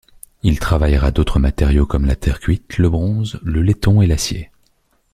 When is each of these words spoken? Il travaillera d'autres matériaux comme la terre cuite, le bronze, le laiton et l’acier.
Il 0.41 0.57
travaillera 0.59 1.11
d'autres 1.11 1.37
matériaux 1.37 1.85
comme 1.85 2.07
la 2.07 2.15
terre 2.15 2.39
cuite, 2.39 2.79
le 2.79 2.89
bronze, 2.89 3.39
le 3.43 3.61
laiton 3.61 4.01
et 4.01 4.07
l’acier. 4.07 4.49